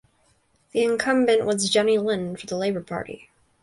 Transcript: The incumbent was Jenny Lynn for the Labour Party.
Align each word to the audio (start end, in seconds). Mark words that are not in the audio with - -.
The 0.71 0.83
incumbent 0.83 1.45
was 1.45 1.69
Jenny 1.69 1.99
Lynn 1.99 2.35
for 2.35 2.47
the 2.47 2.57
Labour 2.57 2.81
Party. 2.81 3.29